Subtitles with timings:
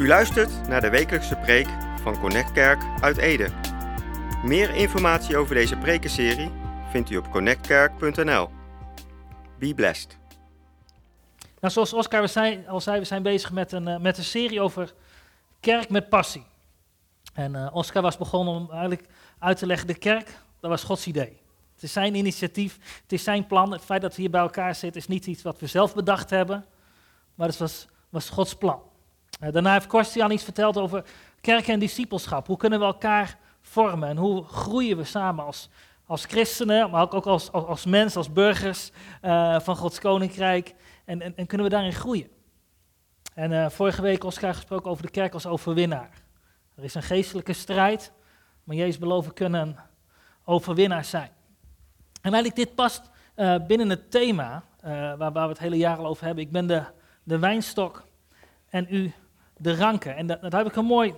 [0.00, 1.66] U luistert naar de wekelijkse preek
[2.02, 3.48] van Connect Kerk uit Ede.
[4.44, 6.50] Meer informatie over deze prekenserie
[6.90, 8.48] vindt u op connectkerk.nl.
[9.58, 10.18] Be blessed.
[11.60, 14.60] Nou, zoals Oscar zei, al zei, we zijn bezig met een, eh, met een serie
[14.60, 14.94] over
[15.60, 16.44] kerk met passie.
[17.34, 19.04] En eh, Oscar was begonnen om eigenlijk
[19.38, 21.38] uit te leggen, de kerk, dat was Gods idee.
[21.74, 23.72] Het is zijn initiatief, het is zijn plan.
[23.72, 26.30] Het feit dat we hier bij elkaar zitten is niet iets wat we zelf bedacht
[26.30, 26.64] hebben,
[27.34, 28.88] maar het was, was Gods plan.
[29.40, 31.04] Uh, daarna heeft Korstian iets verteld over
[31.40, 32.46] kerk en discipelschap.
[32.46, 35.68] Hoe kunnen we elkaar vormen en hoe groeien we samen als,
[36.06, 38.90] als christenen, maar ook, als, als, als mens, als burgers
[39.22, 40.74] uh, van Gods koninkrijk.
[41.04, 42.28] En, en, en, kunnen we daarin groeien.
[43.34, 46.10] En uh, vorige week Oscar gesproken over de kerk als overwinnaar.
[46.76, 48.12] Er is een geestelijke strijd,
[48.64, 49.76] maar Jezus we kunnen
[50.44, 51.30] overwinnaar zijn.
[52.22, 53.10] En eigenlijk dit past
[53.66, 56.44] binnen het thema waar, waar, we het hele jaar al over hebben.
[56.44, 56.82] Ik ben de,
[57.22, 58.04] de wijnstok
[58.68, 59.12] en u
[59.60, 60.16] de ranken.
[60.16, 61.14] En daar heb ik een mooi,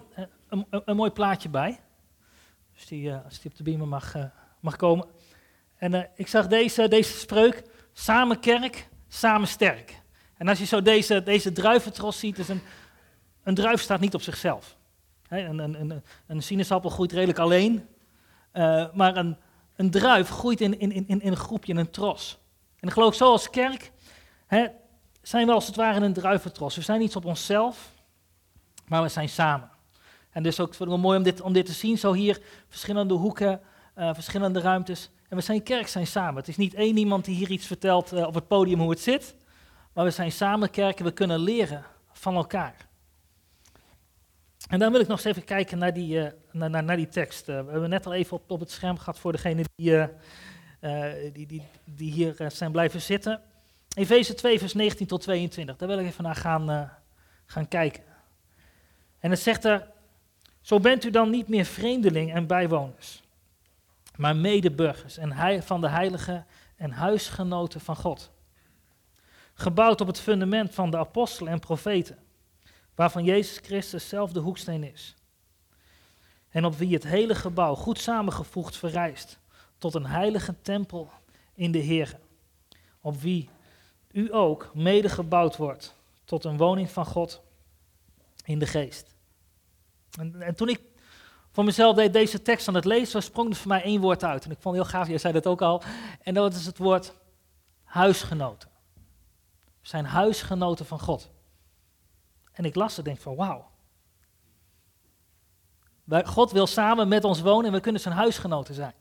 [0.48, 1.81] een, een, mooi plaatje bij.
[2.75, 4.25] Dus die, uh, als die op de beamer mag, uh,
[4.61, 5.07] mag komen.
[5.77, 10.01] En ik zag deze, deze spreuk, samen kerk, samen sterk.
[10.37, 12.61] En als je zo deze, deze druiventros ziet, is een,
[13.43, 14.77] een druif staat niet op zichzelf.
[15.29, 17.89] Een, een, een, sinaasappel groeit redelijk alleen,
[18.93, 19.37] maar een,
[19.77, 22.39] een druif groeit in, in, in, in een groepje, in een tros.
[22.81, 23.93] En ik geloof zo als kerk,
[24.47, 24.67] he,
[25.23, 26.77] zijn we als het ware een druiventros.
[26.77, 27.92] We zijn niet op onszelf,
[28.89, 29.71] maar we zijn samen.
[30.33, 33.61] En dus ook wel mooi om dit, om dit te zien, zo hier verschillende hoeken,
[33.99, 35.11] uh, verschillende ruimtes.
[35.29, 36.37] En we zijn kerk, zijn samen.
[36.37, 39.01] Het is niet één iemand die hier iets vertelt uh, op het podium hoe het
[39.01, 39.35] zit,
[39.93, 42.75] maar we zijn samen kerk en we kunnen leren van elkaar.
[44.69, 47.47] En dan wil ik nog eens even kijken naar die, naar, naar, naar, die tekst.
[47.47, 50.09] we hebben net al even op, op het scherm gehad voor degenen die,
[51.33, 53.41] die, die, die hier zijn blijven zitten.
[53.95, 55.77] Efeze 2, vers 19 tot 22.
[55.77, 56.91] Daar wil ik even naar gaan,
[57.47, 58.03] gaan kijken.
[59.23, 59.89] En het zegt er,
[60.61, 63.23] zo bent u dan niet meer vreemdeling en bijwoners,
[64.17, 68.30] maar medeburgers en van de heiligen en huisgenoten van God.
[69.55, 72.19] Gebouwd op het fundament van de apostelen en profeten,
[72.95, 75.14] waarvan Jezus Christus zelf de hoeksteen is.
[76.48, 79.39] En op wie het hele gebouw goed samengevoegd verrijst
[79.79, 81.11] tot een heilige tempel
[81.55, 82.18] in de Heer.
[83.01, 83.48] Op wie
[84.11, 87.42] u ook mede gebouwd wordt tot een woning van God
[88.42, 89.14] in de geest.
[90.19, 90.80] En, en, toen ik
[91.51, 94.45] voor mezelf deze tekst aan het lezen sprong er voor mij één woord uit.
[94.45, 95.83] En ik vond het heel gaaf, jij zei dat ook al.
[96.23, 97.14] En dat is het woord
[97.85, 98.69] huisgenoten.
[99.80, 101.30] We zijn huisgenoten van God.
[102.53, 103.70] En ik las het en denk van wauw.
[106.24, 108.95] God wil samen met ons wonen en we kunnen zijn huisgenoten zijn.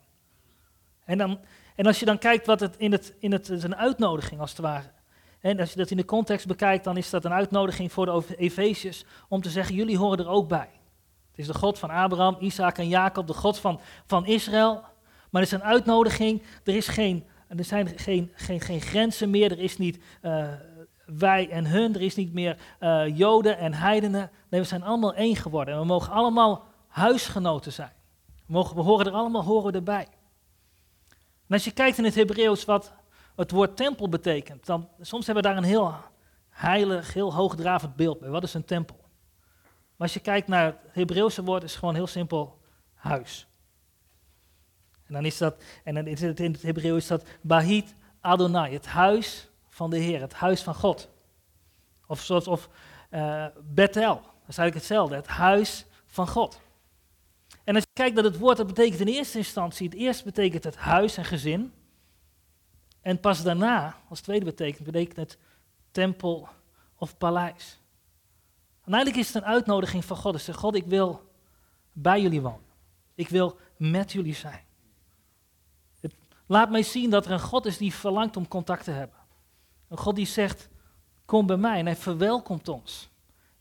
[1.04, 1.40] En, dan,
[1.76, 4.50] en als je dan kijkt wat het in het, in het is een uitnodiging als
[4.50, 4.90] het ware.
[5.42, 8.36] En als je dat in de context bekijkt, dan is dat een uitnodiging voor de
[8.36, 10.70] Efeziërs om te zeggen, jullie horen er ook bij.
[11.30, 14.84] Het is de God van Abraham, Isaac en Jacob, de God van, van Israël.
[15.30, 19.50] Maar het is een uitnodiging, er, is geen, er zijn geen, geen, geen grenzen meer,
[19.50, 20.48] er is niet uh,
[21.06, 24.30] wij en hun, er is niet meer uh, Joden en heidenen.
[24.48, 27.92] Nee, we zijn allemaal één geworden en we mogen allemaal huisgenoten zijn.
[28.26, 30.08] We, mogen, we horen er allemaal horen erbij.
[31.46, 32.92] En als je kijkt in het Hebreeuws wat
[33.36, 35.94] het woord tempel betekent, dan soms hebben we daar een heel
[36.48, 38.28] heilig, heel hoogdravend beeld bij.
[38.28, 38.96] Wat is een tempel?
[39.96, 42.60] Maar als je kijkt naar het Hebreeuwse woord, is het gewoon heel simpel
[42.94, 43.46] huis.
[45.06, 48.86] En dan is dat, en dan is het in het Hebreeuws dat Bahit Adonai, het
[48.86, 51.08] huis van de Heer, het huis van God.
[52.06, 52.68] Of zoals of
[53.10, 56.60] uh, Bethel, dat is eigenlijk hetzelfde, het huis van God.
[57.64, 60.64] En als je kijkt naar het woord, dat betekent in eerste instantie, het eerste betekent
[60.64, 61.72] het huis en gezin.
[63.02, 65.38] En pas daarna, als tweede betekent, betekent het
[65.90, 66.48] tempel
[66.96, 67.80] of paleis.
[68.84, 70.46] En eigenlijk is het een uitnodiging van God.
[70.46, 71.30] Hij God, ik wil
[71.92, 72.70] bij jullie wonen.
[73.14, 74.60] Ik wil met jullie zijn.
[76.00, 76.14] Het
[76.46, 79.16] laat mij zien dat er een God is die verlangt om contact te hebben.
[79.88, 80.68] Een God die zegt,
[81.24, 81.78] kom bij mij.
[81.78, 83.10] En hij verwelkomt ons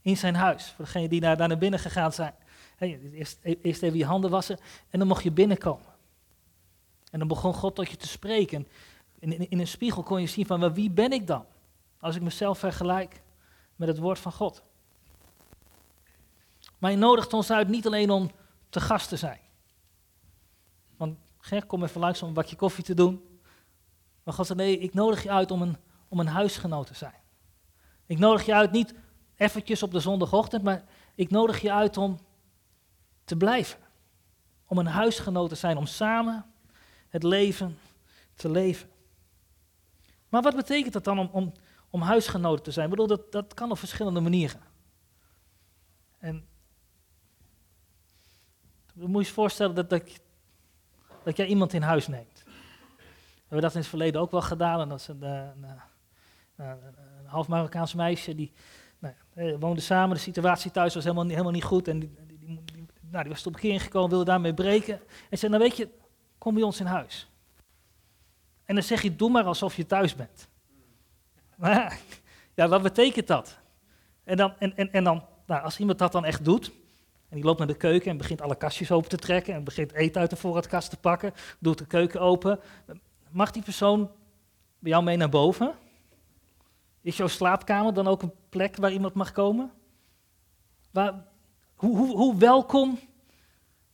[0.01, 0.73] in zijn huis.
[0.75, 2.33] Voor degenen die daar naar binnen gegaan zijn.
[2.77, 5.85] eerst, eerst even je handen wassen en dan mocht je binnenkomen.
[7.11, 8.67] En dan begon God tot je te spreken.
[9.21, 11.45] In, in, een spiegel kon je zien van, wie ben ik dan?
[11.99, 13.21] Als ik mezelf vergelijk
[13.75, 14.63] met het woord van God.
[16.77, 18.31] Maar hij nodigt ons uit niet alleen om
[18.69, 19.39] te gast te zijn.
[20.97, 23.39] Want Ger, kom even langs om een bakje koffie te doen.
[24.23, 25.77] Maar God zegt, nee, ik nodig je uit om een,
[26.07, 27.19] om een huisgenoot te zijn.
[28.05, 28.93] Ik nodig je uit niet
[29.35, 30.83] eventjes op de zondagochtend, maar
[31.15, 32.19] ik nodig je uit om
[33.23, 33.79] te blijven.
[34.65, 36.45] Om een huisgenoot te zijn, om samen
[37.09, 37.77] het leven
[38.35, 38.90] te leven.
[40.31, 41.51] Maar wat betekent dat dan om, om,
[41.89, 42.85] om huisgenoten te zijn?
[42.85, 44.61] Ik bedoel, dat, dat kan op verschillende manieren.
[46.19, 46.45] En
[48.93, 50.19] dan moet je je voorstellen dat, dat,
[51.23, 52.43] dat jij iemand in huis neemt.
[52.45, 54.79] We hebben dat in het verleden ook wel gedaan.
[54.79, 55.63] En dat is een, eh, een,
[56.55, 56.77] een,
[57.19, 58.51] een, half Marokkaans meisje die
[58.99, 60.15] nou, eh, woonde samen.
[60.15, 61.87] De situatie thuis was helemaal, helemaal niet goed.
[61.87, 65.01] En die, die, die, die nou, was tot bekering gekomen, wilde daarmee breken.
[65.29, 65.89] En zei, nou weet je,
[66.37, 67.30] kom bij ons in huis.
[68.71, 70.47] En dan zeg je, doe maar alsof je thuis bent.
[71.55, 71.99] Maar
[72.55, 73.57] ja, wat betekent dat?
[74.23, 76.71] En dan, en, en, en dan nou, als iemand dat dan echt doet,
[77.29, 79.93] en die loopt naar de keuken en begint alle kastjes open te trekken en begint
[79.93, 82.59] eten uit de voorraadkast te pakken, doet de keuken open,
[83.29, 84.11] mag die persoon
[84.79, 85.75] bij jou mee naar boven?
[87.01, 89.71] Is jouw slaapkamer dan ook een plek waar iemand mag komen?
[90.91, 91.25] Waar,
[91.75, 92.99] hoe, hoe, hoe welkom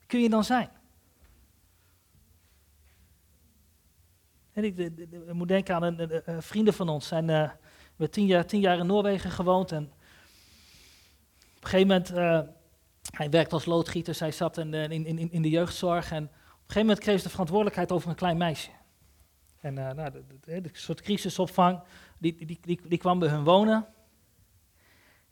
[0.08, 0.70] kun je dan zijn?
[4.58, 7.08] En ik, ik, moet denken aan een, vrienden van ons.
[7.08, 7.26] Zijn,
[7.96, 9.72] we tien jaar, tien jaar in Noorwegen gewoond.
[9.72, 12.10] En op een gegeven moment,
[13.12, 14.16] hij werkte als loodgieter.
[14.16, 16.12] Zij zat in, in, in, in de jeugdzorg.
[16.12, 18.70] En op een gegeven moment kreeg ze de verantwoordelijkheid over een klein meisje.
[19.62, 20.12] En uh, nou,
[20.44, 21.82] de, soort crisisopvang,
[22.20, 23.88] die, die, die, die kwam bij hun wonen.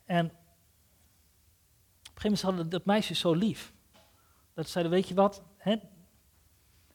[0.05, 3.73] En op een gegeven moment hadden dat meisje zo lief.
[4.53, 5.43] Dat ze zeiden, weet je wat?
[5.57, 5.71] Hè?
[5.71, 5.81] En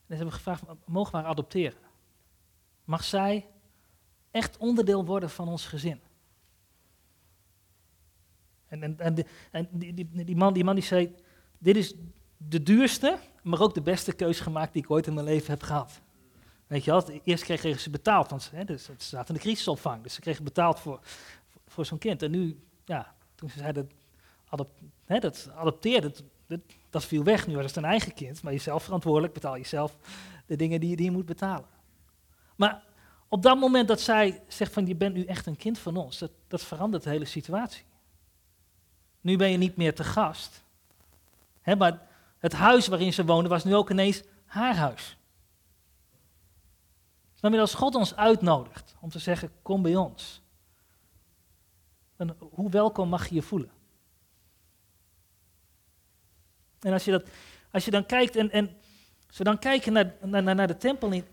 [0.07, 1.89] ze hebben gevraagd, mogen we haar adopteren?
[2.91, 3.47] Mag zij
[4.31, 6.01] echt onderdeel worden van ons gezin?
[8.67, 11.15] En, en, en, die, man, die man die zei,
[11.59, 11.95] dit is
[12.37, 15.63] de duurste, maar ook de beste keuze gemaakt die ik ooit in mijn leven heb
[15.63, 16.01] gehad.
[16.67, 20.03] Weet je wel, eerst kregen ze betaald, want hè, dus, ze zaten in de crisisopvang,
[20.03, 21.01] dus ze kregen betaald voor,
[21.67, 22.23] voor, zo'n kind.
[22.23, 23.91] En nu, ja, toen ze zeiden,
[24.49, 24.71] adop,
[25.05, 26.13] hè, dat adopteerde,
[26.47, 26.61] dat,
[26.91, 27.47] dat, viel weg.
[27.47, 29.97] Nu was het een eigen kind, maar jezelf verantwoordelijk, betaal jezelf
[30.47, 31.79] de dingen die, die je moet betalen.
[32.61, 32.83] Maar
[33.29, 36.19] op dat moment dat zij zegt van, je bent nu echt een kind van ons,
[36.19, 37.85] dat, dat verandert de hele situatie.
[39.21, 40.63] Nu ben je niet meer te gast.
[41.61, 42.07] Hè, maar
[42.39, 45.17] het huis waarin ze woonde was nu ook ineens haar huis.
[47.35, 50.43] Snap als God ons uitnodigt om te zeggen, kom bij ons.
[52.17, 53.71] Dan, hoe welkom mag je je voelen?
[56.81, 57.29] En als je, dat,
[57.71, 58.80] als je dan kijkt en, en
[59.31, 61.25] als we dan kijken naar, naar, naar de tempel in,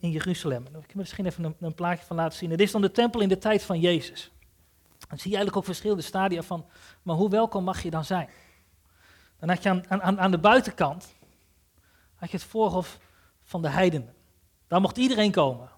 [0.00, 0.66] in, Jeruzalem.
[0.66, 2.48] Ik kan misschien even een, een, plaatje van laten zien.
[2.48, 4.30] Dit is dan de tempel in de tijd van Jezus.
[5.08, 6.66] Dan zie je eigenlijk ook verschillende stadia van,
[7.02, 8.28] maar hoe welkom mag je dan zijn?
[9.38, 11.14] Dan had je aan, aan, aan de buitenkant,
[12.14, 12.98] had je het voorhof
[13.42, 14.14] van de heidenen.
[14.66, 15.68] Daar mocht iedereen komen.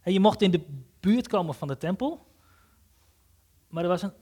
[0.00, 0.64] En je mocht in de
[1.00, 2.26] buurt komen van de tempel,
[3.68, 4.12] maar er was een,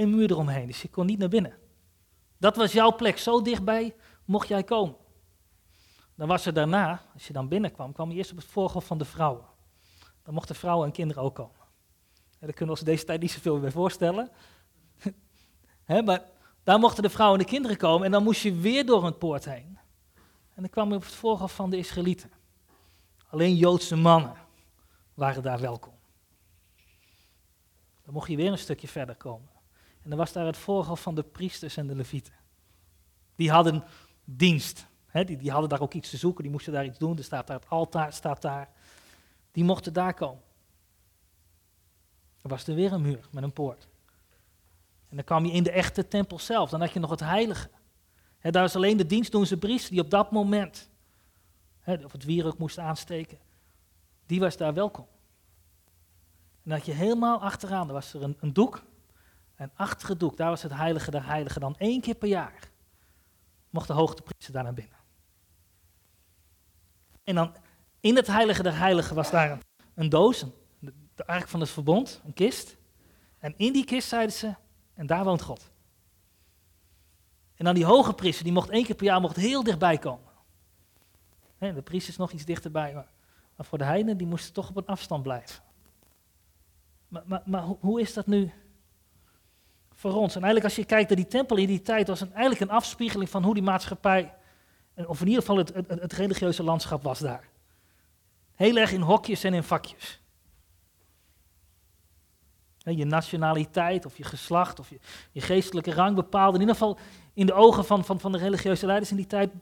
[0.00, 1.54] een muur eromheen, dus je kon niet naar binnen.
[2.38, 5.04] Dat was jouw plek, zo dichtbij mocht jij komen.
[6.16, 8.98] Dan was er daarna, als je dan binnenkwam, kwam je eerst op het voorhof van
[8.98, 9.44] de vrouwen.
[10.22, 11.60] Dan mochten vrouwen en kinderen ook komen.
[12.38, 14.30] En daar kunnen we ons deze tijd niet zoveel bij voorstellen.
[16.04, 16.22] maar
[16.62, 19.18] daar mochten de vrouwen en de kinderen komen en dan moest je weer door een
[19.18, 19.78] poort heen.
[20.54, 22.30] En dan kwam je op het voorhof van de Israëlieten.
[23.28, 24.34] Alleen Joodse mannen
[25.14, 25.94] waren daar welkom.
[28.04, 29.48] Dan mocht je weer een stukje verder komen.
[30.02, 32.32] En dan was daar het voorhof van de priesters en de levieten.
[33.34, 33.84] Die hadden
[34.24, 34.86] dienst.
[35.24, 37.16] Die, die hadden daar ook iets te zoeken, die moesten daar iets doen.
[37.16, 38.68] Er staat daar het altaar, staat daar.
[39.52, 40.42] Die mochten daar komen.
[42.42, 43.88] Er was er weer een muur met een poort.
[45.08, 46.70] En dan kwam je in de echte tempel zelf.
[46.70, 47.70] Dan had je nog het heilige.
[48.40, 50.90] daar is alleen de dienstdoende priester die op dat moment,
[52.04, 53.38] of het wierook moest aansteken,
[54.26, 55.06] die was daar welkom.
[56.64, 58.82] En had je helemaal achteraan, daar was er een, een doek.
[59.54, 61.60] En achter het doek, daar was het heilige der heiligen.
[61.60, 62.70] Dan één keer per jaar
[63.70, 64.95] mocht de hoogtepriester daar naar binnen.
[67.26, 67.54] En dan
[68.00, 69.58] in het heilige der heiligen was daar
[69.94, 70.44] een, doos,
[71.14, 72.76] de ark van het verbond, een kist.
[73.38, 74.54] En in die kist zeiden ze,
[74.94, 75.70] en daar woont God.
[77.54, 80.32] En dan die hoge priester, die mocht één keer per jaar mocht heel dichtbij komen.
[81.58, 83.06] de priester is nog iets dichterbij, maar,
[83.66, 85.62] voor de heiden, die moesten toch op een afstand blijven.
[87.08, 88.52] Maar, maar, maar hoe is dat nu
[89.92, 90.34] voor ons?
[90.34, 92.76] En eigenlijk als je kijkt naar die tempel in die tijd, was het eigenlijk een
[92.76, 94.34] afspiegeling van hoe die maatschappij,
[94.96, 97.48] of in ieder geval het, het, het religieuze landschap was daar.
[98.54, 100.20] Heel erg in hokjes en in vakjes
[102.94, 104.98] je nationaliteit of je geslacht of je,
[105.32, 106.98] je, geestelijke rang bepaalde, in ieder geval
[107.32, 109.52] in de ogen van, van, van de religieuze leiders in die tijd,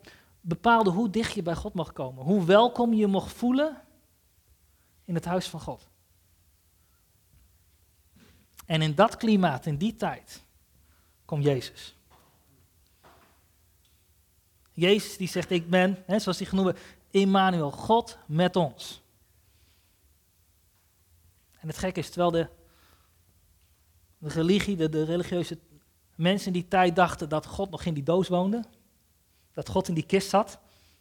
[0.41, 2.25] bepaalde hoe dicht je bij God mag komen.
[2.25, 3.83] Hoe welkom je mocht voelen
[5.05, 5.89] in het huis van God.
[8.67, 10.45] En in dat klimaat, in die tijd,
[11.25, 11.97] komt Jezus.
[14.75, 16.79] Jezus die zegt, ik ben, hè, zoals hij genoemd
[17.11, 19.03] Emmanuel, God met ons.
[21.61, 22.49] En het gekke is, terwijl de
[24.25, 25.59] de religie, de, religieuze
[26.15, 28.65] Mensen in die tijd dachten dat God nog in die doos woonde.
[29.53, 30.59] Dat God in die kist zat.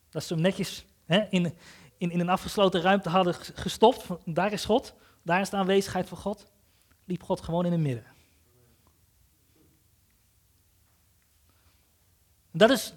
[0.10, 1.53] Dat ze hem netjes hè, in,
[1.98, 4.06] in, in een afgesloten ruimte hadden gestopt.
[4.25, 4.94] Daar is God.
[5.22, 6.46] Daar is de aanwezigheid van God.
[7.06, 8.06] Liep God gewoon in het midden.
[12.51, 12.94] Dat is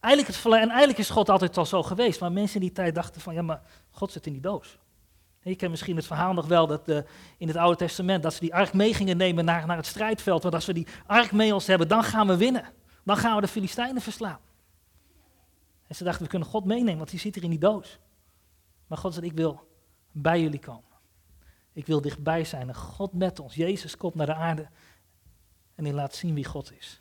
[0.00, 2.20] eigenlijk het En eigenlijk is God altijd al zo geweest.
[2.20, 4.78] Maar mensen in die tijd dachten van, ja, maar God zit in die doos.
[5.42, 6.98] Je kent misschien het verhaal nog wel dat uh,
[7.38, 10.42] in het Oude Testament dat ze die ark mee gingen nemen naar, naar het strijdveld.
[10.42, 12.64] Want als we die ark mee ons hebben, dan gaan we winnen.
[13.04, 14.38] Dan gaan we de Filistijnen verslaan.
[15.86, 17.98] En ze dachten, we kunnen God meenemen, want die zit hier in die doos.
[18.86, 19.68] Maar God zei, ik wil
[20.12, 20.90] bij jullie komen.
[21.72, 23.54] Ik wil dichtbij zijn en God met ons.
[23.54, 24.68] Jezus komt naar de aarde
[25.74, 26.99] en hij laat zien wie God is.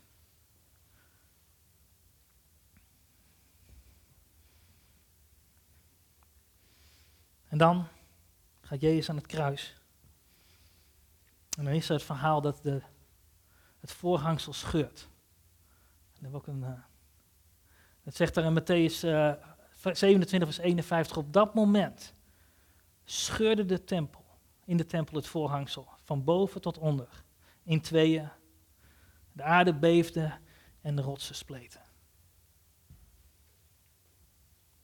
[7.49, 7.87] En dan
[8.61, 9.75] gaat Jezus aan het kruis.
[11.57, 12.81] En dan is er het verhaal dat de,
[13.79, 15.09] het voorhangsel scheurt.
[16.21, 16.69] En ook een, uh,
[18.03, 19.33] het zegt daar in Matthäus uh,
[19.93, 21.17] 27 vers 51.
[21.17, 22.13] Op dat moment
[23.03, 24.25] scheurde de tempel,
[24.65, 27.23] in de tempel het voorhangsel, van boven tot onder,
[27.63, 28.29] in tweeën.
[29.31, 30.37] De aarde beefde
[30.81, 31.81] en de rotsen spleten.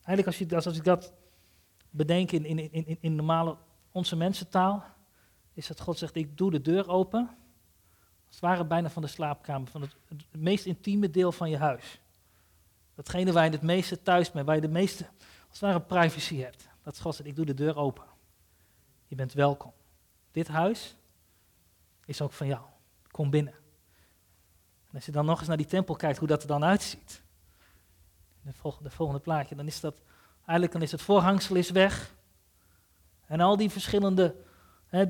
[0.06, 1.14] Eigenlijk als, je, als ik dat
[1.96, 3.58] bedenk in, in, in, in normale
[3.92, 4.84] onze mensentaal,
[5.54, 7.30] is dat God zegt, ik doe de deur open,
[8.26, 9.96] als het ware bijna van de slaapkamer, van het,
[10.32, 12.00] meest intieme deel van je huis.
[12.96, 15.06] Datgene waar je het meeste thuis bent, waar je de meeste,
[15.50, 16.70] als privacy hebt.
[16.84, 18.06] Dat God zegt, ik doe de deur open.
[19.08, 19.74] Je bent welkom.
[20.32, 20.96] Dit huis
[22.06, 22.66] is ook van jou.
[23.12, 23.54] Kom binnen.
[24.88, 27.22] En als je dan nog eens naar die tempel kijkt, hoe dat er dan uitziet.
[28.42, 30.02] De volgende, de volgende plaatje, dan is dat,
[30.46, 32.16] eigenlijk dan is het voorhangsel is weg.
[33.26, 34.36] En al die verschillende
[34.88, 35.06] hè,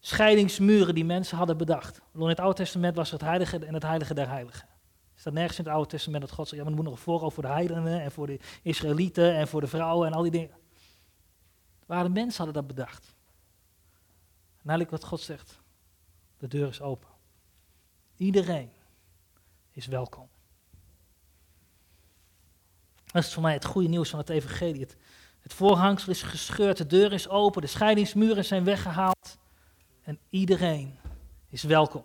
[0.00, 2.00] scheidingsmuren die mensen hadden bedacht.
[2.14, 4.68] In het Oude Testament was het heilige en het heilige der heiligen.
[5.14, 7.24] Er staat nergens in het Oude Testament dat God zegt, ja, maar er moet nog
[7.24, 10.30] een voor de heidenen en voor de Israëlieten en voor de vrouwen en al die
[10.30, 10.56] dingen.
[11.86, 13.14] Waar de mensen hadden dat bedacht.
[14.62, 15.60] En eigenlijk wat God zegt,
[16.38, 17.08] de deur is open.
[18.16, 18.70] Iedereen
[19.70, 20.28] is welkom.
[23.14, 24.80] Dat is voor mij het goede nieuws van het evangelie.
[24.80, 24.96] Het,
[25.40, 29.38] het voorhangsel is gescheurd, de deur is open, de scheidingsmuren zijn weggehaald
[30.02, 30.98] en iedereen
[31.48, 32.04] is welkom.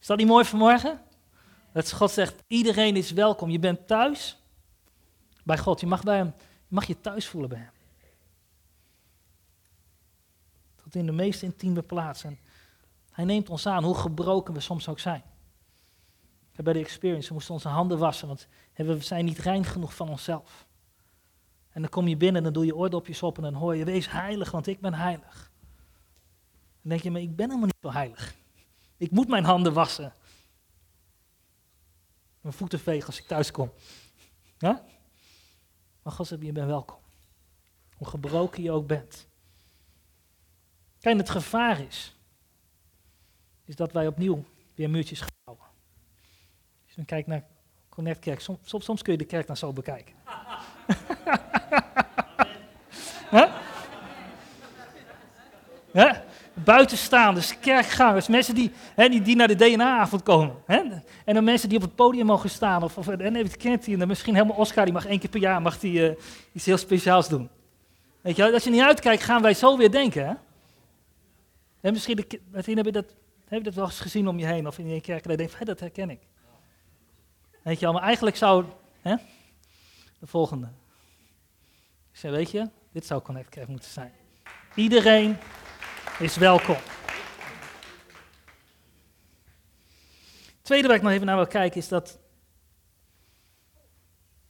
[0.00, 1.00] Is dat niet mooi vanmorgen?
[1.72, 3.50] Dat God zegt, iedereen is welkom.
[3.50, 4.38] Je bent thuis
[5.44, 5.80] bij God.
[5.80, 7.72] Je mag, bij hem, je mag je thuis voelen bij hem.
[10.82, 12.24] Tot in de meest intieme plaats.
[12.24, 12.38] En
[13.10, 15.22] hij neemt ons aan, hoe gebroken we soms ook zijn.
[16.56, 20.08] Bij de experience, we moesten onze handen wassen, want we zijn niet rein genoeg van
[20.08, 20.66] onszelf.
[21.70, 23.84] En dan kom je binnen en dan doe je oordopjes op en dan hoor je,
[23.84, 25.50] wees heilig, want ik ben heilig.
[26.80, 28.34] Dan denk je, maar ik ben helemaal niet zo heilig.
[28.96, 30.14] Ik moet mijn handen wassen.
[32.40, 33.72] Mijn voeten vegen als ik thuis kom.
[34.58, 34.84] Ja?
[36.02, 36.98] Maar God je bent welkom.
[37.96, 39.28] Hoe gebroken je ook bent.
[41.00, 42.16] Kijk, het gevaar is,
[43.64, 44.44] is dat wij opnieuw
[44.74, 45.31] weer muurtjes gaan
[46.92, 47.44] je dan kijkt naar
[47.88, 50.14] Connectkerk, soms, soms, soms kun je de kerk dan zo bekijken.
[53.30, 53.52] huh?
[55.92, 56.12] Huh?
[56.54, 60.54] Buitenstaanders, kerkgangers, mensen die, hè, die, die naar de DNA-avond komen.
[60.66, 60.82] Hè?
[61.24, 62.82] En dan mensen die op het podium mogen staan.
[62.82, 65.40] Of, of, en even kent hij, en misschien helemaal Oscar, die mag één keer per
[65.40, 66.16] jaar mag die, uh,
[66.52, 67.48] iets heel speciaals doen.
[68.20, 70.26] Weet je, als je niet uitkijkt, gaan wij zo weer denken.
[70.26, 70.34] Hè?
[71.80, 73.14] En misschien de, heb, je dat,
[73.48, 75.36] heb je dat wel eens gezien om je heen, of in je kerk, en je
[75.36, 76.20] denkt, dat herken ik.
[77.62, 78.64] Weet je wel, maar eigenlijk zou,
[79.00, 79.16] hè,
[80.18, 80.68] de volgende.
[82.10, 84.12] Ik zei, weet je, dit zou Connect moeten zijn.
[84.74, 85.36] Iedereen
[86.18, 86.76] is welkom.
[90.62, 92.18] tweede waar ik nog even naar wil kijken is dat,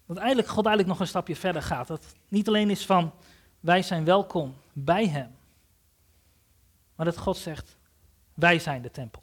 [0.06, 1.86] dat eigenlijk God eigenlijk nog een stapje verder gaat.
[1.86, 3.12] Dat niet alleen is van
[3.60, 5.36] wij zijn welkom bij Hem,
[6.94, 7.76] maar dat God zegt
[8.34, 9.22] wij zijn de tempel.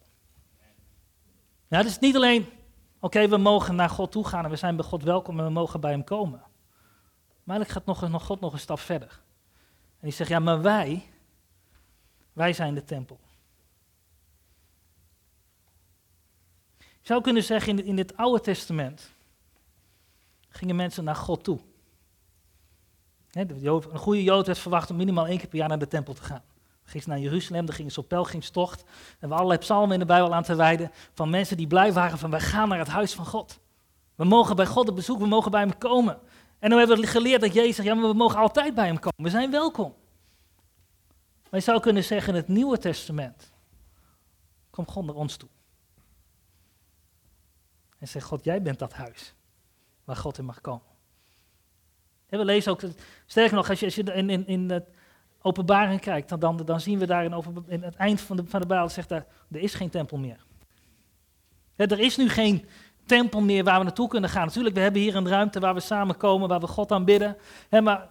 [1.68, 2.48] Ja, het is niet alleen
[3.00, 5.50] Oké, we mogen naar God toe gaan en we zijn bij God welkom en we
[5.50, 6.42] mogen bij Hem komen.
[7.44, 9.20] Maar eigenlijk gaat nog, nog God nog een stap verder.
[10.00, 11.10] En die zegt, ja, maar wij,
[12.32, 13.20] wij zijn de tempel.
[16.78, 19.10] Je zou kunnen zeggen, in, in dit Oude Testament
[20.48, 21.60] gingen mensen naar God toe.
[23.30, 26.22] een goede Jood werd verwacht om minimaal één keer per jaar naar de tempel te
[26.22, 26.42] gaan
[26.90, 28.84] ging ze naar Jeruzalem, dan gingen ze op pelgrimstocht.
[29.18, 32.18] En we allerlei psalmen in de Bijbel aan te wijden van mensen die blij waren
[32.18, 33.60] van wij gaan naar het huis van God.
[34.14, 36.18] We mogen bij God op bezoek, we mogen bij hem komen.
[36.58, 39.22] En dan hebben we geleerd dat Jezus ja maar we mogen altijd bij hem komen,
[39.22, 39.94] we zijn welkom.
[41.50, 43.52] Maar je zou kunnen zeggen in het Nieuwe Testament,
[44.70, 45.48] komt God naar ons toe.
[47.98, 49.34] En zegt God, jij bent dat huis
[50.04, 50.88] waar God in mag komen.
[52.28, 52.82] En we lezen ook,
[53.26, 54.88] sterker nog, als je, als je in, in, in het
[55.42, 58.60] openbaring kijkt, dan, dan, zien we daar in, over, in het eind van de, van
[58.60, 60.44] de Bijbel, zegt daar, er is geen tempel meer.
[61.76, 62.68] er is nu geen
[63.06, 64.46] tempel meer waar we naartoe kunnen gaan.
[64.46, 67.36] Natuurlijk, we hebben hier een ruimte waar we samenkomen, waar we God aanbidden.
[67.68, 68.08] Hè, maar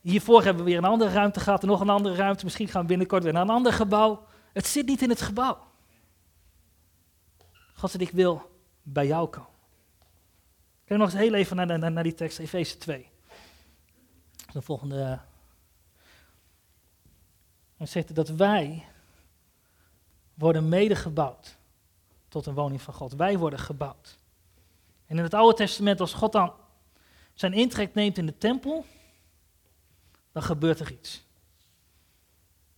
[0.00, 2.44] hiervoor hebben we weer een andere ruimte gehad en nog een andere ruimte.
[2.44, 4.26] Misschien gaan we binnenkort weer naar een ander gebouw.
[4.52, 5.58] Het zit niet in het gebouw.
[7.74, 8.50] God zegt, ik wil
[8.82, 9.50] bij jou komen.
[10.84, 13.08] Kijk nog eens heel even naar, naar, naar die tekst, Efeze 2.
[14.52, 15.20] De volgende.
[17.76, 18.84] Dan zegt dat wij
[20.34, 21.56] worden medegebouwd
[22.28, 23.12] tot een woning van God.
[23.12, 24.18] Wij worden gebouwd.
[25.06, 26.52] En in het Oude Testament, als God dan
[27.34, 28.84] zijn intrek neemt in de tempel,
[30.32, 31.24] dan gebeurt er iets.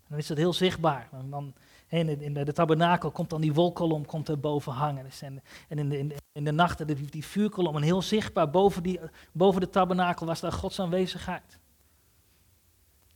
[0.09, 1.09] dan is dat heel zichtbaar.
[1.31, 1.55] Dan,
[1.89, 5.05] in, de, tabernakel komt dan die wolkolom komt er boven hangen.
[5.05, 7.77] Dus en, in, de, in, de, in de nachten die, vuurkolom.
[7.77, 9.01] En heel zichtbaar boven, die,
[9.33, 11.59] boven de tabernakel was daar Gods aanwezigheid.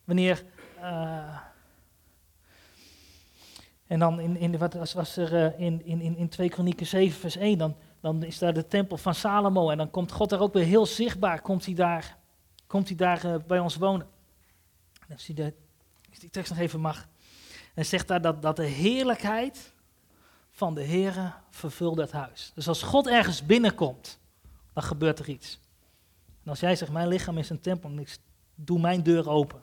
[0.05, 0.45] Wanneer...
[0.79, 1.51] Uh,
[3.93, 7.37] en dan in, in, wat was er uh, in, in, in 2 Kronieken 7 vers
[7.37, 9.71] 1, dan, dan is daar de tempel van Salomo.
[9.71, 12.19] En dan komt God daar ook weer heel zichtbaar, komt hij daar,
[12.67, 14.07] komt hij daar uh, bij ons wonen.
[15.11, 15.31] Als
[16.11, 17.09] als die tekst nog even mag.
[17.75, 19.73] En zegt daar dat, dat de heerlijkheid
[20.51, 22.53] van de Heere vervult het huis.
[22.55, 24.19] Dus als God ergens binnenkomt,
[24.73, 25.61] dan gebeurt er iets.
[26.45, 28.17] En als jij zegt, mijn lichaam is een tempel en ik
[28.55, 29.63] doe mijn deur open.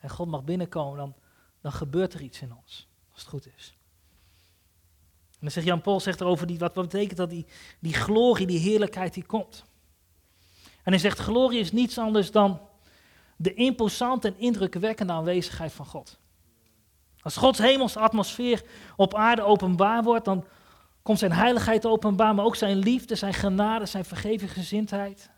[0.00, 1.14] En God mag binnenkomen, dan,
[1.60, 2.87] dan gebeurt er iets in ons.
[3.18, 3.74] Als het goed is.
[5.30, 7.46] En dan zegt Jan Paul zegt erover, die, wat, wat betekent dat die,
[7.80, 9.64] die glorie, die heerlijkheid die komt.
[10.82, 12.60] En hij zegt, glorie is niets anders dan
[13.36, 16.18] de imposante en indrukwekkende aanwezigheid van God.
[17.20, 18.62] Als Gods hemelse atmosfeer
[18.96, 20.44] op aarde openbaar wordt, dan
[21.02, 25.30] komt zijn heiligheid openbaar, maar ook zijn liefde, zijn genade, zijn vergevensgezindheid.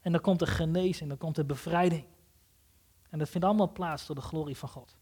[0.00, 2.04] En dan komt de genezing, dan komt de bevrijding.
[3.10, 4.96] En dat vindt allemaal plaats door de glorie van God.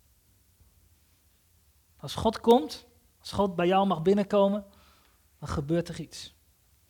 [2.02, 2.86] Als God komt,
[3.20, 4.64] als God bij jou mag binnenkomen,
[5.38, 6.34] dan gebeurt er iets.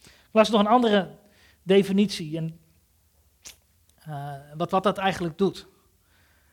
[0.04, 1.18] Ik las nog een andere
[1.62, 2.60] definitie en
[4.08, 5.66] uh, wat, wat dat eigenlijk doet.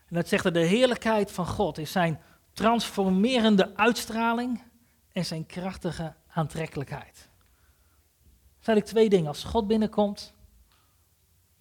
[0.08, 2.22] En dat zegt dat de heerlijkheid van God is zijn
[2.54, 4.64] transformerende uitstraling
[5.12, 7.16] en zijn krachtige aantrekkelijkheid.
[7.16, 9.28] Dat zijn eigenlijk twee dingen.
[9.28, 10.34] Als God binnenkomt,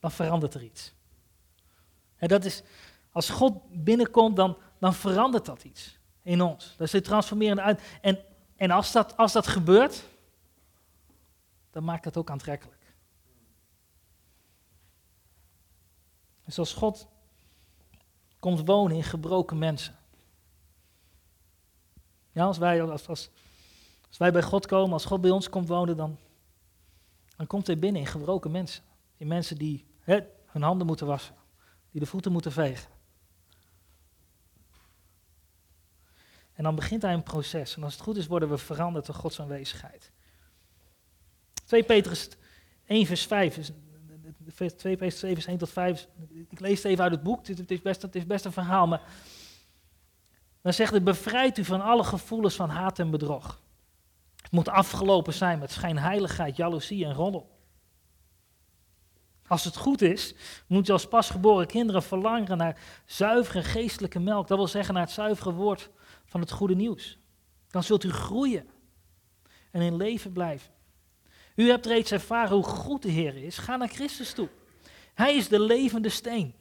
[0.01, 0.95] dan verandert er iets.
[2.17, 2.63] En dat is,
[3.13, 5.98] als God binnenkomt, dan, dan verandert dat iets
[6.29, 6.75] in ons.
[6.77, 7.83] Dat is de transformerende uit.
[8.01, 8.19] En,
[8.57, 10.05] en als, dat, als dat gebeurt,
[11.71, 12.95] dan maakt dat ook aantrekkelijk.
[16.45, 17.09] Dus als God
[18.39, 19.97] komt wonen in gebroken mensen,
[22.33, 23.31] ja, als wij, als, als,
[24.09, 26.19] als wij bij God komen, als God bij ons komt wonen, dan,
[27.37, 28.85] dan komt hij binnen in gebroken mensen.
[29.17, 31.35] In mensen die hè, hun handen moeten wassen,
[31.91, 32.98] die de voeten moeten vegen.
[36.59, 37.77] En dan begint hij een proces.
[37.77, 40.11] En als het goed is, worden we veranderd door Gods aanwezigheid.
[41.65, 42.29] 2 Petrus
[42.87, 43.71] 1 vers 5 is
[44.55, 46.09] 2 Petrus 7 vers 1 tot 5.
[46.49, 47.47] Ik lees het even uit het boek.
[47.47, 49.03] Het is best, het is best een verhaal, maar
[50.63, 53.61] dan zegt het, bevrijd u van alle gevoelens van haat en bedrog.
[54.43, 57.58] Het moet afgelopen zijn met schijnheiligheid, jaloezie en roddel.
[59.49, 60.35] Als het goed is,
[60.67, 64.49] moet je als pasgeboren kinderen verlangen naar zuivere geestelijke melk.
[64.49, 65.91] Dat wil zeggen naar het zuivere woord
[66.25, 67.19] van het goede nieuws.
[67.71, 68.69] Dan zult u groeien
[69.71, 70.71] en in leven blijven.
[71.55, 73.59] U hebt reeds ervaren hoe goed de Heer is.
[73.59, 74.49] Ga naar Christus toe.
[75.15, 76.55] Hij is de levende steen.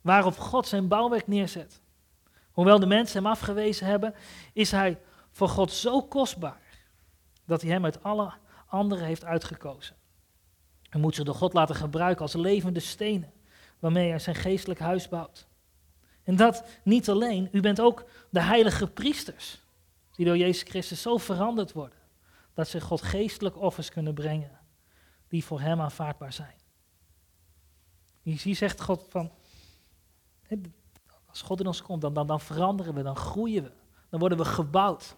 [0.00, 1.80] Waarop God zijn bouwwerk neerzet.
[2.52, 4.14] Hoewel de mensen hem afgewezen hebben,
[4.52, 6.60] is hij voor God zo kostbaar
[7.44, 8.32] dat hij hem uit alle
[8.66, 9.96] anderen heeft uitgekozen.
[10.94, 13.32] Hij moet zich door God laten gebruiken als levende stenen,
[13.78, 15.46] waarmee hij zijn geestelijk huis bouwt.
[16.22, 19.60] En dat niet alleen, u bent ook de heilige priesters,
[20.12, 21.98] die door Jezus Christus zo veranderd worden,
[22.52, 24.58] dat ze God geestelijk offers kunnen brengen,
[25.28, 26.56] die voor hem aanvaardbaar zijn.
[28.22, 29.32] Hier zegt God van,
[31.26, 33.72] als God in ons komt, dan, dan, dan veranderen we, dan groeien we.
[34.08, 35.16] Dan worden we gebouwd.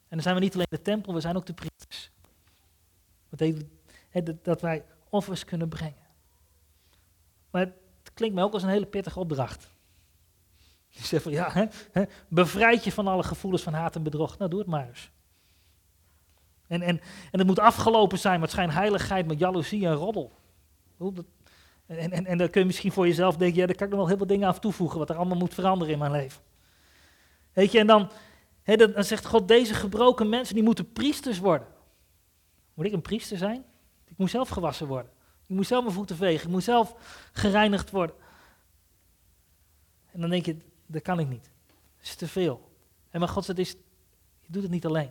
[0.00, 2.10] En dan zijn we niet alleen de tempel, we zijn ook de priesters.
[3.28, 3.77] Dat betekent
[4.42, 6.06] dat wij offers kunnen brengen.
[7.50, 9.68] Maar het klinkt mij ook als een hele pittige opdracht.
[10.88, 14.38] Je zegt van ja, hè, hè, bevrijd je van alle gevoelens van haat en bedrog.
[14.38, 15.10] Nou, doe het maar eens.
[16.66, 17.00] En, en,
[17.30, 20.32] en het moet afgelopen zijn met schijnheiligheid, met jaloezie en roddel.
[21.86, 24.00] En, en, en dan kun je misschien voor jezelf denken, ja, daar kan ik nog
[24.00, 26.42] wel heel veel dingen aan toevoegen, wat er allemaal moet veranderen in mijn leven.
[27.52, 28.10] Weet je, en dan,
[28.64, 31.66] dan, dan zegt God, deze gebroken mensen, die moeten priesters worden.
[32.74, 33.64] Moet ik een priester zijn?
[34.18, 35.10] Ik moet zelf gewassen worden.
[35.46, 36.46] Ik moet zelf mijn voeten vegen.
[36.46, 36.94] Ik moet zelf
[37.32, 38.16] gereinigd worden.
[40.10, 41.50] En dan denk je, dat kan ik niet.
[41.66, 42.70] Dat is te veel.
[43.10, 43.70] En maar God zegt, is,
[44.40, 45.10] je doet het niet alleen.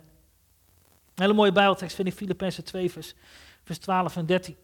[1.14, 3.14] Een hele mooie bijbeltekst vind ik Filippenzen 2 vers,
[3.64, 4.56] vers 12 en 13.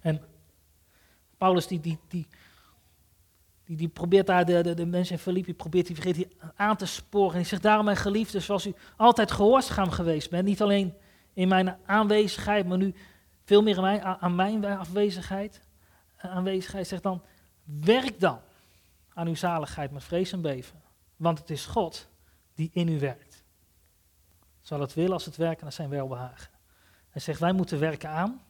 [0.00, 0.22] En
[1.36, 2.26] Paulus die, die, die,
[3.64, 6.76] die, die probeert daar de, de, de mensen in Filippi probeert die, vergeet die aan
[6.76, 7.30] te sporen.
[7.30, 10.44] En hij zegt, daarom mijn geliefde, zoals u altijd gehoorzaam geweest bent.
[10.44, 10.94] Niet alleen
[11.38, 12.94] in mijn aanwezigheid, maar nu
[13.44, 15.60] veel meer aan mijn, aan mijn afwezigheid.
[16.16, 17.22] Aanwezigheid zegt dan,
[17.64, 18.40] werk dan
[19.14, 20.82] aan uw zaligheid met vrees en beven.
[21.16, 22.08] Want het is God
[22.54, 23.44] die in u werkt.
[24.60, 26.50] Zal het willen als het werken naar zijn welbehagen.
[27.10, 28.40] Hij zegt, wij moeten werken aan,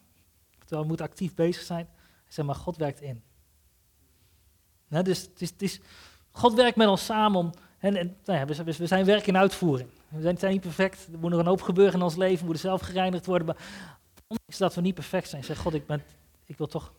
[0.59, 1.89] terwijl we moeten actief bezig zijn.
[1.97, 3.23] Hij zegt, maar God werkt in.
[4.89, 5.81] dus het is,
[6.31, 7.93] God werkt met ons samen om, en
[8.25, 9.91] nou ja, we, we, zijn werk in uitvoering.
[10.09, 12.45] We zijn, zijn, niet perfect, er moet nog een hoop gebeuren in ons leven, we
[12.45, 13.47] moeten zelf gereinigd worden.
[13.47, 13.57] Maar
[14.27, 16.03] ondanks dat we niet perfect zijn, zegt God, ik, ben,
[16.45, 16.93] ik wil toch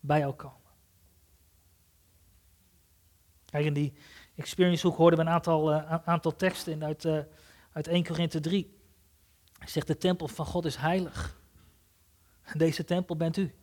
[0.00, 0.66] bij jou komen.
[3.44, 3.92] Kijk, in die
[4.34, 7.18] experience hoek hoorden we een aantal, uh, aantal teksten uit, uh,
[7.72, 8.78] uit 1 Korinthe 3.
[9.58, 11.40] Hij zegt, de tempel van God is heilig.
[12.52, 13.54] Deze tempel bent u.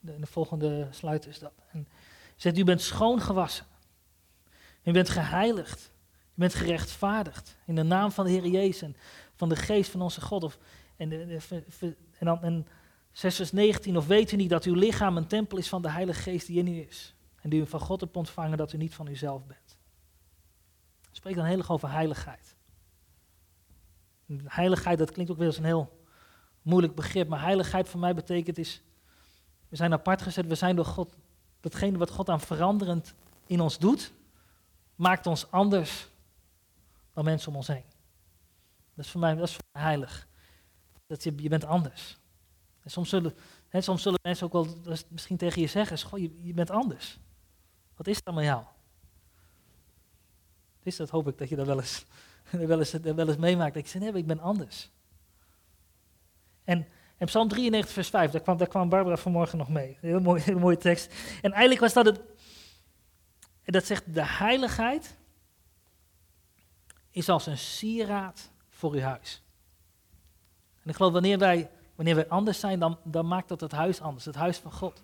[0.00, 1.52] De, de volgende sluit is dat.
[1.70, 1.88] En
[2.36, 3.66] zegt, u bent schoongewassen.
[4.82, 5.90] U bent geheiligd.
[6.34, 7.56] U bent gerechtvaardigd.
[7.66, 8.96] In de naam van de Heer Jezus en
[9.36, 10.42] van de geest van onze God.
[10.42, 10.58] Of,
[10.96, 11.12] en,
[12.18, 12.66] en dan en
[13.12, 15.90] 6 vers 19, of weet u niet dat uw lichaam een tempel is van de
[15.90, 17.14] Heilige Geest die in u is.
[17.40, 19.78] En die u van God hebt ontvangen dat u niet van uzelf bent.
[21.10, 22.56] Spreek dan heel erg over heiligheid.
[24.44, 25.98] Heiligheid, dat klinkt ook weer als een heel
[26.62, 28.82] moeilijk begrip, maar heiligheid voor mij betekent is,
[29.68, 31.16] we zijn apart gezet, we zijn door God,
[31.60, 33.14] datgene wat God aan veranderend
[33.46, 34.12] in ons doet,
[34.94, 36.08] maakt ons anders
[37.14, 37.84] dan mensen om ons heen.
[38.94, 40.28] Dat is voor mij, dat is voor heilig.
[41.06, 42.18] Dat je, je bent anders.
[42.82, 43.34] En soms zullen,
[43.68, 47.18] hè, soms zullen mensen ook wel misschien tegen je zeggen, goh, je, je bent anders.
[47.96, 48.64] Wat is dat met jou?
[50.82, 52.04] Is dat hoop ik dat je dat wel eens,
[52.50, 53.74] wel eens, wel eens meemaakt.
[53.74, 54.90] Dat je zegt, nee, ik ben anders.
[56.64, 59.98] En, en Psalm 93, vers 5, daar kwam, daar kwam Barbara vanmorgen nog mee.
[60.00, 61.14] Heel mooi, hele mooie tekst.
[61.42, 62.20] En eigenlijk was dat het.
[63.62, 65.16] En dat zegt: de heiligheid
[67.14, 69.42] is als een sieraad voor uw huis.
[70.82, 74.00] En ik geloof, wanneer wij, wanneer wij anders zijn, dan, dan maakt dat het huis
[74.00, 75.02] anders, het huis van God.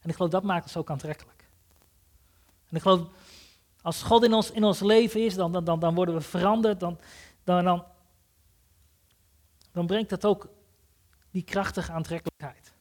[0.00, 1.48] En ik geloof, dat maakt ons ook aantrekkelijk.
[2.68, 3.08] En ik geloof,
[3.82, 6.98] als God in ons, in ons leven is, dan, dan, dan worden we veranderd, dan,
[7.44, 7.84] dan, dan,
[9.72, 10.48] dan brengt dat ook
[11.30, 12.72] die krachtige aantrekkelijkheid.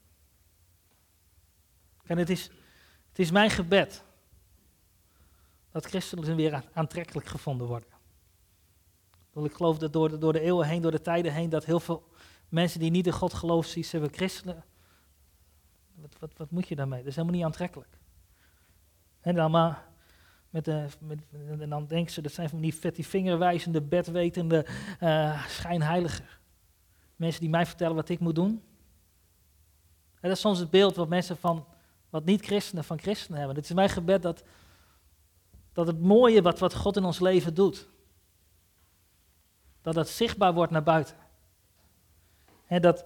[2.04, 2.44] En het is,
[3.10, 4.04] het is mijn gebed
[5.72, 7.90] dat christenen weer aantrekkelijk gevonden worden.
[9.44, 11.80] Ik geloof dat door de, door de eeuwen heen, door de tijden heen, dat heel
[11.80, 12.08] veel
[12.50, 14.64] mensen die niet in God geloven, zien, ze hebben christenen.
[15.96, 17.00] Wat, wat, wat moet je daarmee?
[17.00, 17.98] Dat is helemaal niet aantrekkelijk.
[19.22, 19.88] En dan maar
[20.50, 21.20] met de, met,
[21.60, 24.66] en dan denken ze, dat zijn van die vet vingerwijzende, bedwetende
[25.02, 26.26] uh, schijnheiligen.
[27.16, 28.64] Mensen die mij vertellen wat ik moet doen.
[30.20, 31.66] En dat is soms het beeld wat mensen van,
[32.10, 33.58] wat niet-christenen van christenen hebben.
[33.58, 34.44] Het is mijn gebed dat,
[35.86, 37.88] dat het mooie wat, wat God in ons leven doet,
[39.82, 41.16] dat dat zichtbaar wordt naar buiten.
[42.66, 43.06] En dat,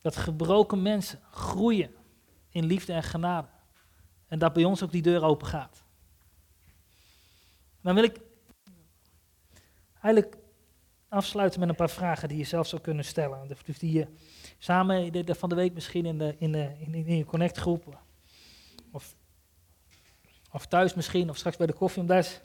[0.00, 1.94] dat gebroken mensen groeien
[2.50, 3.48] in liefde en genade.
[4.26, 5.84] En dat bij ons ook die deur open gaat.
[7.80, 8.20] Dan wil ik
[10.00, 10.36] eigenlijk
[11.08, 13.56] afsluiten met een paar vragen die je zelf zou kunnen stellen.
[13.78, 14.06] Die je
[14.58, 17.24] samen van de week misschien in, de, in, de, in, in je.
[20.52, 22.00] Of, thuis misschien, of straks bij de koffie.
[22.00, 22.40] Om daar eens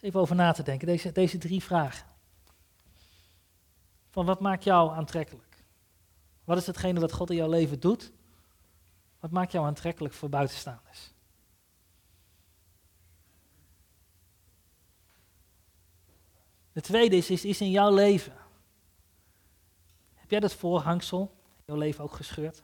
[0.00, 0.86] even over na te denken.
[0.86, 2.06] Deze, deze drie vragen.
[4.10, 5.64] Van wat maakt jou aantrekkelijk?
[6.44, 8.12] Wat is hetgene wat God in jouw leven doet?
[9.20, 11.12] Wat maakt jou aantrekkelijk voor buitenstaanders?
[16.72, 18.32] De tweede is, is, is in jouw leven.
[20.14, 21.20] Heb jij dat voorhangsel
[21.56, 22.62] in jouw leven ook gescheurd?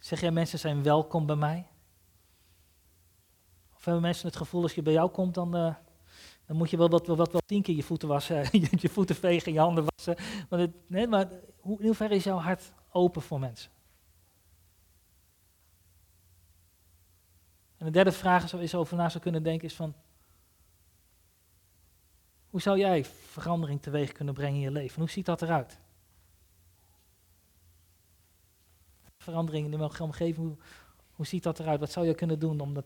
[0.00, 1.66] Zeg jij mensen zijn welkom bij mij?
[3.74, 5.74] Of hebben mensen het gevoel als je bij jou komt, dan, uh,
[6.46, 8.48] dan moet je wel wat, wat, wat, tien keer je voeten wassen,
[8.80, 10.16] je voeten vegen, je handen wassen.
[10.48, 11.28] Maar, het, maar
[11.60, 13.70] hoe, in hoeverre is jouw hart open voor mensen?
[17.76, 19.94] En de derde vraag je over na zou kunnen denken is van,
[22.50, 25.00] hoe zou jij verandering teweeg kunnen brengen in je leven?
[25.00, 25.78] Hoe ziet dat eruit?
[29.20, 30.56] Verandering in de omgeving, hoe,
[31.12, 31.80] hoe ziet dat eruit?
[31.80, 32.84] Wat zou je kunnen doen om, dat,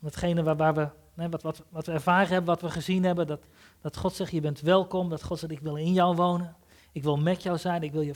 [0.00, 3.26] om datgene waar, waar, we, wat, wat, wat we ervaren hebben, wat we gezien hebben.
[3.26, 3.42] Dat,
[3.80, 5.08] dat God zegt, je bent welkom.
[5.08, 6.56] Dat God zegt, ik wil in jou wonen.
[6.92, 7.82] Ik wil met jou zijn.
[7.82, 8.14] Ik wil je,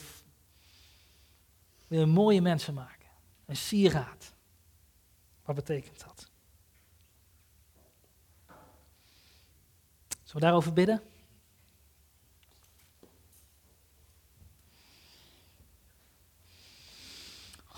[1.87, 3.07] wil je mooie mensen maken.
[3.45, 4.33] Een sieraad.
[5.45, 6.29] Wat betekent dat?
[10.07, 11.01] Zullen we daarover bidden?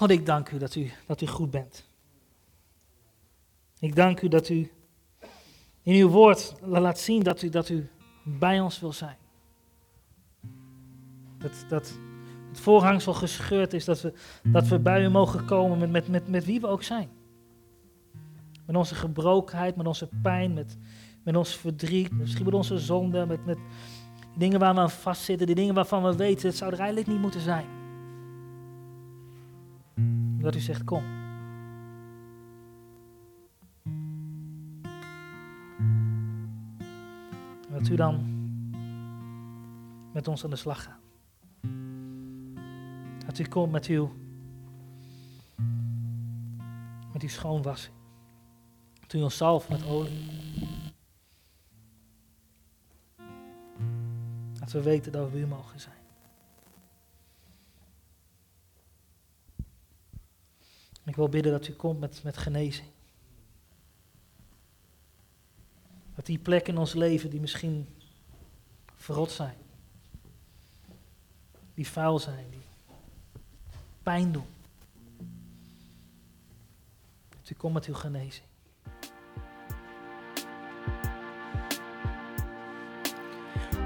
[0.02, 1.86] God, ik dank u dat u, dat u goed bent.
[3.80, 4.72] Ik dank u dat u
[5.82, 7.90] in uw woord laat zien dat u, dat u
[8.24, 9.18] bij ons wil zijn.
[11.38, 11.94] Dat, dat
[12.50, 16.28] het voorhangsel gescheurd is, dat we, dat we bij u mogen komen met, met, met,
[16.28, 17.10] met wie we ook zijn.
[18.66, 20.78] Met onze gebrokenheid, met onze pijn, met,
[21.24, 23.58] met ons verdriet, misschien met onze zonde, met, met
[24.38, 27.22] dingen waar we aan vastzitten, die dingen waarvan we weten, het zou er eigenlijk niet
[27.22, 27.81] moeten zijn.
[30.42, 31.04] Dat u zegt, kom.
[37.70, 38.40] Dat u dan
[40.14, 41.00] met ons aan de slag gaat.
[43.26, 44.12] Dat u komt met uw,
[47.14, 47.96] met uw schoonwassing.
[49.00, 50.26] Dat u ons zalf met olie.
[54.60, 56.01] Dat we weten dat we u mogen zijn.
[61.04, 62.88] Ik wil bidden dat u komt met, met genezing.
[66.16, 67.88] Dat die plekken in ons leven die misschien
[68.96, 69.56] verrot zijn,
[71.74, 72.62] die vuil zijn, die
[74.04, 74.46] pijn doen.
[77.30, 78.46] Dat u komt met uw genezing.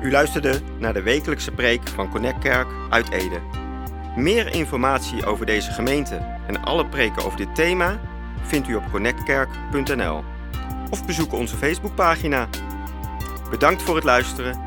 [0.01, 3.41] U luisterde naar de wekelijkse preek van Connect Kerk uit Ede.
[4.15, 7.99] Meer informatie over deze gemeente en alle preken over dit thema
[8.41, 10.23] vindt u op connectkerk.nl
[10.89, 12.47] of bezoek onze Facebookpagina.
[13.49, 14.59] Bedankt voor het luisteren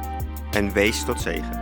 [0.50, 1.57] en wees tot zegen.